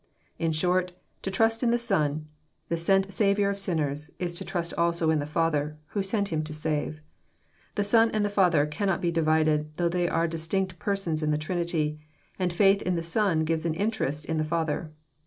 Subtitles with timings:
[0.39, 2.25] In short, to trust in the Son,
[2.69, 6.43] the sent Saviour of sinners, is to trust also in the Father, who sent Him
[6.45, 7.01] to save.
[7.75, 11.37] The Son and the Father cannot be divided, though they are distinct Persons in the
[11.37, 11.99] Trinity;
[12.39, 14.91] and faith in the Son gives an interest in the Father.